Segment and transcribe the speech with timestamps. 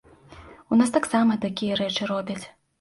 [0.71, 2.43] У нас таксама такія рэчы робяць.